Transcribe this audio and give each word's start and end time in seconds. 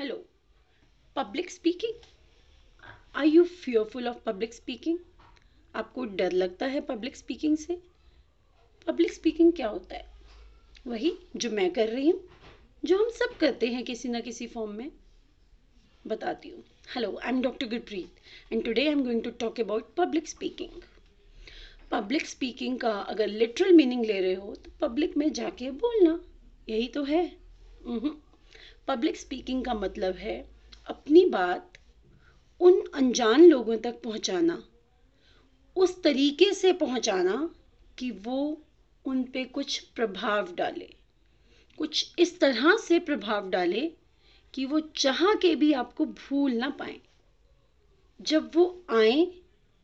Hello. 0.00 0.16
Public 1.16 1.50
speaking 1.50 2.00
Are 3.16 3.26
you 3.26 3.44
fearful 3.44 4.06
of 4.06 4.16
public 4.26 4.54
speaking 4.54 4.98
आपको 5.74 6.04
डर 6.04 6.32
लगता 6.32 6.66
है 6.66 6.80
पब्लिक 6.80 7.16
स्पीकिंग 7.16 7.56
से? 7.56 7.78
पब्लिक 8.86 9.12
स्पीकिंग 9.12 9.52
क्या 9.52 9.68
होता 9.68 9.96
है? 9.96 10.04
वही 10.86 11.18
जो 11.36 11.50
मैं 11.50 11.72
कर 11.72 11.88
रही 11.88 12.10
हूँ, 12.10 12.20
जो 12.84 12.98
हम 12.98 13.10
सब 13.10 13.36
करते 13.36 13.66
हैं 13.66 13.84
किसी 13.84 14.08
ना 14.08 14.20
किसी 14.20 14.46
फॉर्म 14.46 14.70
में। 14.70 14.90
बताती 16.06 16.48
हूँ। 16.48 16.62
Hello 16.94 17.16
I 17.16 17.32
am 17.32 17.42
doctor 17.42 17.66
Gurpreet 17.66 18.52
and 18.52 18.64
today 18.64 18.80
I 18.80 18.92
am 18.92 19.04
going 19.04 19.22
to 19.22 19.30
talk 19.30 19.60
about 19.60 19.94
public 19.96 20.28
speaking 20.28 20.80
public 21.90 22.26
speaking 22.26 22.78
का 22.78 22.92
अगर 22.92 23.26
लिटरल 23.26 23.72
मीनिंग 23.72 24.04
ले 24.04 24.20
रहे 24.20 24.34
हो 24.34 24.54
तो 24.54 24.70
पब्लिक 24.80 25.16
में 25.16 25.32
जाके 25.32 25.70
बोलना, 25.70 26.20
यही 26.68 26.88
तो 26.88 27.04
है। 27.04 27.24
पब्लिक 28.88 29.16
स्पीकिंग 29.16 29.64
का 29.64 29.74
मतलब 29.74 30.14
है 30.14 30.48
अपनी 30.86 31.26
बात 31.26 31.72
उन 32.60 32.84
अनजान 32.94 33.44
लोगों 33.44 33.76
तक 33.76 34.02
पहुंचाना। 34.02 34.62
उस 35.76 36.02
तरीके 36.02 36.52
से 36.54 36.72
पहुंचाना 36.72 37.54
कि 37.98 38.10
वो 38.10 38.62
उन 39.04 39.24
पे 39.24 39.44
कुछ 39.44 39.78
प्रभाव 39.78 40.54
डाले। 40.54 40.94
कुछ 41.78 42.14
इस 42.18 42.40
तरह 42.40 42.76
से 42.76 42.98
प्रभाव 42.98 43.50
डाले 43.50 43.92
कि 44.54 44.64
वो 44.64 44.80
चाह 44.80 45.34
के 45.34 45.54
भी 45.54 45.72
आपको 45.72 46.06
भूल 46.06 46.52
ना 46.52 46.70
पाए। 46.70 47.00
जब 48.20 48.50
वो 48.54 48.84
आए 48.90 49.26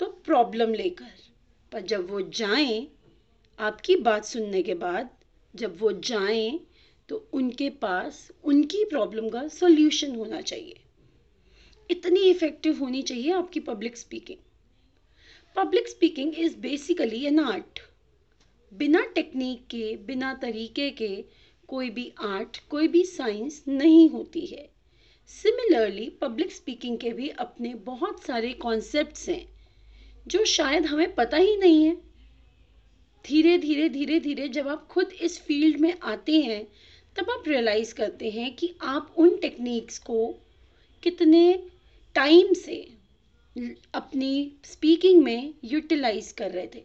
तो 0.00 0.06
प्रॉब्लम 0.06 0.74
लेकर, 0.74 1.12
पर 1.72 1.80
जब 1.80 2.10
वो 2.10 2.20
जाएँ, 2.20 2.88
आपकी 3.58 3.96
बात 3.96 4.24
सुनने 4.24 4.62
के 4.62 4.74
बाद 4.74 5.10
जब 5.54 5.80
वो 5.80 5.92
जाएँ 5.92 6.60
तो 7.08 7.28
उनके 7.32 7.70
पास, 7.70 8.30
उनकी 8.44 8.84
प्रॉब्लम 8.84 9.28
का 9.28 9.46
सॉल्यूशन 9.48 10.14
होना 10.16 10.40
चाहिए। 10.40 10.80
इतनी 11.90 12.20
इफ़ेक्टिव 12.20 12.78
होनी 12.78 13.02
चाहिए 13.02 13.32
आपकी 13.32 13.60
public 13.60 13.96
speaking 13.96 14.38
public 15.56 15.88
speaking 15.88 16.34
is 16.34 16.56
basically 16.56 17.24
an 17.24 17.38
art 17.38 17.80
बिना 18.72 19.04
टेक्निक 19.04 19.66
के, 19.66 19.96
बिना 19.96 20.34
तरीके 20.34 20.90
के 20.90 21.24
कोई 21.68 21.90
भी 21.90 22.12
आर्ट 22.20 22.58
कोई 22.68 22.88
भी 22.88 23.04
साइंस 23.04 23.64
नहीं 23.68 24.08
होती 24.10 24.46
है। 24.46 24.68
सिमिलरली 25.30 26.08
पब्लिक 26.10 26.52
स्पीकिंग 26.52 26.98
के 26.98 27.12
भी 27.12 27.28
अपने 27.28 27.74
बहुत 27.74 28.22
सारे 28.22 28.52
कॉन्सेप्ट्स 28.52 29.28
हैं, 29.28 29.48
जो 30.26 30.44
शायद 30.44 30.86
हमें 30.86 31.14
पता 31.14 31.36
ही 31.36 31.56
नहीं 31.56 31.84
है। 31.84 31.96
धीरे 33.24 33.58
धीरे 33.58 33.88
धीरे 33.88 34.20
धीरे 34.20 34.48
जब 34.48 34.68
आप 34.68 34.86
खुद 34.86 35.12
इस 35.12 35.40
फ़ील्ड 35.40 35.80
में 35.80 35.94
आते 36.02 36.40
हैं 36.40 36.66
तब 37.18 37.30
आप 37.30 37.44
रियलाइज़ 37.48 37.94
करते 37.94 38.30
हैं 38.30 38.54
कि 38.56 38.74
आप 38.82 39.14
उन 39.18 39.36
टेक्निक्स 39.36 39.98
को 39.98 40.26
कितने 41.02 41.42
टाइम 42.14 42.52
से 42.54 42.76
अपनी 43.94 44.52
स्पीकिंग 44.64 45.22
में 45.22 45.54
यूटिलाइज 45.64 46.30
कर 46.32 46.50
रहे 46.50 46.66
थे। 46.66 46.84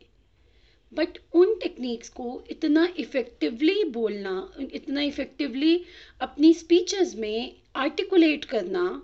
बट 0.91 1.17
उन 1.33 1.53
टेक्निक्स 1.59 2.09
को 2.09 2.43
इतना 2.51 2.87
इफ़ेक्टिवली 2.99 3.83
बोलना, 3.83 4.53
इतना 4.73 5.01
इफ़ेक्टिवली 5.01 5.85
अपनी 6.21 6.53
स्पीचेस 6.53 7.15
में 7.15 7.55
आर्टिकुलेट 7.75 8.45
करना 8.45 9.01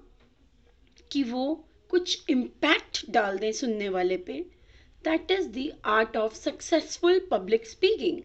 कि 1.12 1.24
वो 1.24 1.66
कुछ 1.90 2.30
इम्पैक्ट 2.30 3.06
डाल 3.12 3.38
दें 3.38 3.52
सुनने 3.52 3.90
वाले 3.90 4.18
पे 4.18 4.46
that 5.04 5.32
is 5.32 5.48
the 5.50 5.72
art 5.86 6.18
of 6.18 6.36
successful 6.36 7.20
public 7.32 7.68
speaking 7.68 8.22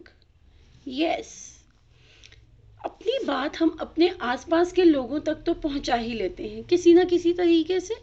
yes 0.87 1.54
अपनी 2.85 3.17
बात 3.25 3.55
हम 3.57 3.69
अपने 3.81 4.07
आसपास 4.23 4.71
के 4.73 4.83
लोगों 4.83 5.19
तक 5.19 5.41
तो 5.45 5.53
पहुँचा 5.53 5.95
ही 5.95 6.13
लेते 6.13 6.47
हैं, 6.47 6.63
किसी 6.63 6.93
ना 6.93 7.03
किसी 7.03 7.31
तरीके 7.33 7.79
से। 7.79 7.95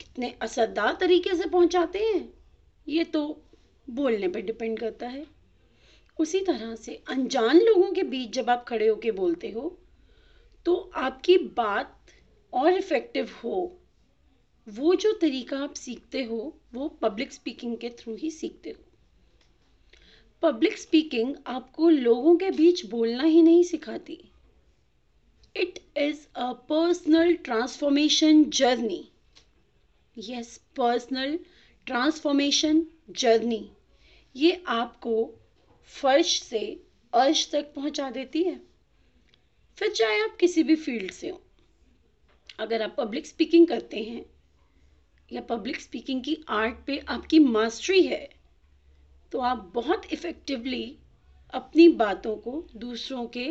कितने 0.00 0.34
असरदार 0.42 0.96
तरीके 1.00 1.34
से 1.34 1.48
पहुंचाते 1.48 1.98
हैं, 1.98 2.32
ये 2.86 3.04
तो 3.04 3.22
बोलने 3.88 4.28
पर 4.28 4.40
डिपेंड 4.40 4.78
करता 4.78 5.06
है। 5.06 5.26
उसी 6.18 6.40
तरह 6.40 6.74
से 6.74 7.02
अनजान 7.10 7.58
लोगों 7.58 7.92
के 7.92 8.02
बीच 8.04 8.32
जब 8.32 8.50
आप 8.50 8.64
खड़े 8.68 8.88
होके 8.88 9.10
बोलते 9.12 9.50
हो 9.50 9.76
तो 10.66 10.74
आपकी 10.96 11.36
बात 11.56 12.12
और 12.52 12.72
इफ़ेक्टिव 12.72 13.30
हो, 13.44 13.80
वो 14.66 14.94
जो 14.94 15.12
तरीका 15.12 15.58
आप 15.58 15.74
सीखते 15.74 16.22
हो, 16.24 16.56
वो 16.74 16.88
पब्लिक 17.02 17.32
स्पीकिंग 17.32 17.76
के 17.78 17.90
थ्रू 17.98 18.14
ही 18.14 18.30
सीखते 18.30 18.70
हो। 18.70 18.82
पब्लिक 20.44 20.78
स्पीकिंग 20.78 21.34
आपको 21.46 21.88
लोगों 21.88 22.36
के 22.36 22.50
बीच 22.50 22.84
बोलना 22.86 23.24
ही 23.24 23.42
नहीं 23.42 23.62
सिखाती। 23.62 24.18
It 25.56 25.78
is 25.96 26.26
a 26.36 26.50
personal 26.68 27.34
transformation 27.44 28.44
journey 28.50 29.00
yes 30.16 30.56
personal 30.76 31.38
transformation 31.86 32.84
journey 33.12 33.64
ये 34.34 34.62
आपको 34.68 35.16
फर्श 35.92 36.40
से 36.42 36.60
अर्श 37.12 37.48
तक 37.52 37.72
पहुँचा 37.74 38.10
देती 38.10 38.42
है। 38.42 38.60
फिर 39.78 39.92
चाहे 39.92 40.22
आप 40.22 40.36
किसी 40.40 40.62
भी 40.62 40.76
फ़ील्ड 40.76 41.10
से 41.12 41.28
हो, 41.28 41.40
अगर 42.58 42.82
आप 42.82 42.94
पब्लिक 42.98 43.26
स्पीकिंग 43.26 43.66
करते 43.66 44.02
हैं, 44.02 44.24
या 45.28 45.40
पब्लिक 45.40 45.80
स्पीकिंग 45.80 46.22
की 46.24 46.36
आर्ट 46.52 46.86
पे 46.86 46.98
आपकी 47.08 47.38
मास्टरी 47.38 48.02
है 48.02 48.28
तो 49.34 49.40
आप 49.40 49.70
बहुत 49.74 50.02
इफ़ेक्टिवली 50.12 50.84
अपनी 51.54 51.88
बातों 52.00 52.34
को 52.36 52.52
दूसरों 52.76 53.26
के 53.26 53.46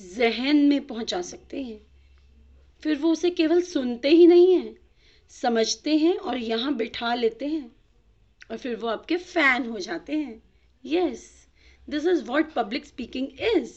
जहन 0.00 0.56
में 0.68 0.86
पहुँचा 0.86 1.20
सकते 1.22 1.62
हैं। 1.62 1.78
फिर 2.82 2.96
वो 2.98 3.12
उसे 3.12 3.30
केवल 3.30 3.60
सुनते 3.62 4.08
ही 4.08 4.26
नहीं 4.26 4.54
हैं, 4.54 4.74
समझते 5.32 5.96
हैं 5.96 6.16
और 6.16 6.38
यहाँ 6.38 6.74
बिठा 6.76 7.14
लेते 7.14 7.46
हैं 7.46 7.70
और 8.50 8.56
फिर 8.56 8.76
वो 8.76 8.88
आपके 8.88 9.16
फ़ैन 9.16 9.66
हो 9.66 9.78
जाते 9.78 10.16
हैं। 10.16 10.42
Yes 10.84 11.24
this 11.88 12.06
is 12.06 12.24
what 12.24 12.52
public 12.54 12.86
speaking 12.86 13.40
is 13.54 13.72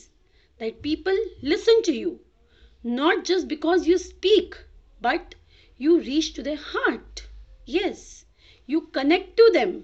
that 0.59 0.81
people 0.83 1.23
listen 1.43 1.81
to 1.85 1.93
you 1.93 2.19
not 2.85 3.25
just 3.25 3.47
because 3.47 3.89
you 3.89 3.97
speak 3.99 4.55
but 5.01 5.35
you 5.79 5.97
reach 5.99 6.35
to 6.35 6.43
the 6.43 6.57
heart 6.63 7.27
yes 7.69 8.25
you 8.69 8.79
connect 8.95 9.37
to 9.37 9.49
them 9.49 9.81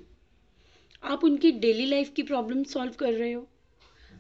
आप 1.03 1.23
उनकी 1.23 1.51
डेली 1.51 1.85
लाइफ 1.85 2.13
की 2.15 2.23
problem 2.23 2.63
solve 2.63 2.93
कर 2.93 3.13
रहे 3.13 3.31
हो? 3.31 3.47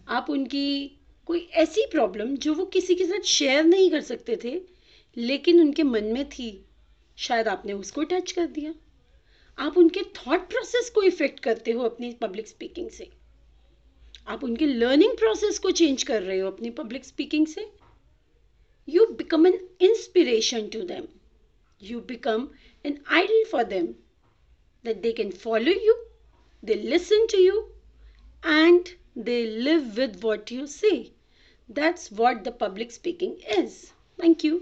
आप 0.07 0.29
उनकी 0.29 0.91
कोई 1.25 1.39
ऐसी 1.39 1.85
प्रॉब्लम 1.91 2.35
जो 2.35 2.53
वो 2.53 2.65
किसी 2.65 2.95
के 2.95 3.05
साथ 3.05 3.21
शेयर 3.21 3.63
नहीं 3.63 3.91
कर 3.91 4.01
सकते 4.01 4.39
थे, 4.43 4.61
लेकिन 5.17 5.59
उनके 5.61 5.83
मन 5.83 6.03
में 6.03 6.29
थी, 6.29 6.65
शायद 7.17 7.47
आपने 7.47 7.73
उसको 7.73 8.03
टच 8.03 8.31
कर 8.31 8.47
दिया। 8.47 8.73
आप 9.57 9.77
उनके 9.77 10.01
थॉट 10.01 10.49
प्रोसेस 10.49 10.89
को 10.89 11.03
इफ़ेक्ट 11.03 11.39
करते 11.39 11.71
हो 11.71 11.83
अपनी 11.83 12.11
पब्लिक 12.11 12.47
स्पीकिंग 12.47 12.89
से। 12.89 13.09
आप 14.27 14.43
उनके 14.43 14.65
लर्निंग 14.65 15.17
प्रोसेस 15.17 15.59
को 15.59 15.71
चेंज 15.71 16.03
कर 16.03 16.23
रहे 16.23 16.39
हो 16.39 16.51
अपनी 16.51 16.69
पब्लिक 16.69 17.05
स्पीकिंग 17.05 17.47
से। 17.47 17.69
You 18.87 19.05
become 19.05 19.47
an 19.47 19.59
inspiration 19.81 20.67
to 20.67 20.81
them 20.81 21.07
you 21.81 21.99
become 22.01 22.47
an 22.85 22.99
idol 23.07 23.43
for 23.43 23.63
them 23.63 23.85
that 24.85 25.01
they 25.01 25.11
can 25.11 25.31
follow 25.31 25.71
you 25.71 25.93
they 26.63 26.75
listen 26.81 27.27
to 27.27 27.37
you 27.37 27.71
and 28.43 28.93
they 29.15 29.47
live 29.47 29.97
with 29.97 30.23
what 30.23 30.51
you 30.51 30.67
say. 30.67 31.13
That's 31.67 32.11
what 32.11 32.43
the 32.43 32.51
public 32.51 32.91
speaking 32.91 33.39
is. 33.47 33.93
Thank 34.17 34.43
you. 34.43 34.61